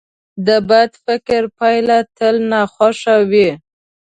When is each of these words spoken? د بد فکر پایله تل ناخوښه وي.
د 0.45 0.49
بد 0.69 0.91
فکر 1.05 1.41
پایله 1.57 1.97
تل 2.17 2.35
ناخوښه 2.51 3.15
وي. 3.31 3.49